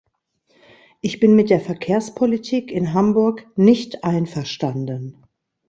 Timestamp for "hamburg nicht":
2.95-4.03